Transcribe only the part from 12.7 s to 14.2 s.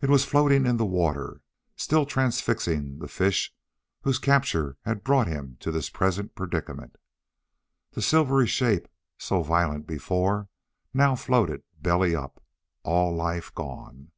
all life gone.